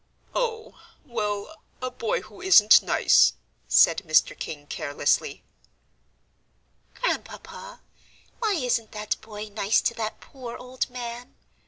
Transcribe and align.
"Oh, 0.33 0.79
well, 1.05 1.61
a 1.79 1.91
boy 1.91 2.21
who 2.21 2.41
isn't 2.41 2.81
nice," 2.81 3.33
said 3.67 3.99
Mr. 4.03 4.35
King, 4.35 4.65
carelessly. 4.65 5.43
"Grandpapa, 6.95 7.81
why 8.39 8.53
isn't 8.55 8.93
that 8.93 9.21
boy 9.21 9.49
nice 9.49 9.79
to 9.81 9.93
that 9.93 10.19
poor 10.19 10.57
old 10.57 10.89
man?" 10.89 11.35